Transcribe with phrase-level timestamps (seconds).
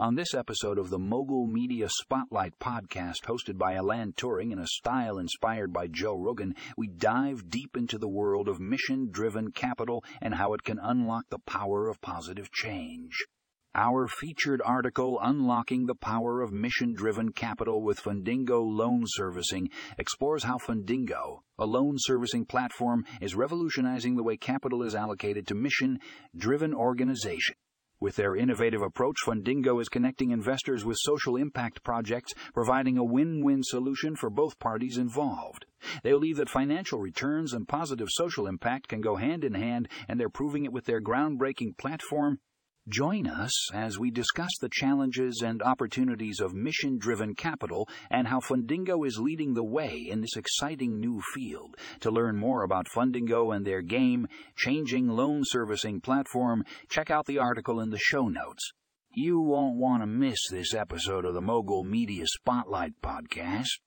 [0.00, 4.66] On this episode of the Mogul Media Spotlight podcast, hosted by Alan Turing in a
[4.66, 10.02] style inspired by Joe Rogan, we dive deep into the world of mission driven capital
[10.20, 13.12] and how it can unlock the power of positive change.
[13.76, 20.42] Our featured article, Unlocking the Power of Mission Driven Capital with Fundingo Loan Servicing, explores
[20.42, 26.00] how Fundingo, a loan servicing platform, is revolutionizing the way capital is allocated to mission
[26.36, 27.58] driven organizations.
[28.04, 33.42] With their innovative approach, Fundingo is connecting investors with social impact projects, providing a win
[33.42, 35.64] win solution for both parties involved.
[36.02, 40.20] They believe that financial returns and positive social impact can go hand in hand, and
[40.20, 42.40] they're proving it with their groundbreaking platform,
[42.88, 48.40] Join us as we discuss the challenges and opportunities of mission driven capital and how
[48.40, 51.76] Fundingo is leading the way in this exciting new field.
[52.00, 57.38] To learn more about Fundingo and their game changing loan servicing platform, check out the
[57.38, 58.72] article in the show notes.
[59.14, 63.78] You won't want to miss this episode of the Mogul Media Spotlight podcast.